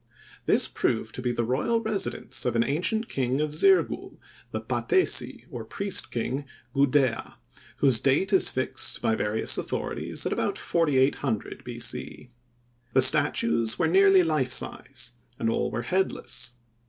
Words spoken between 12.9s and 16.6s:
The statues were nearly life size, and all were headless.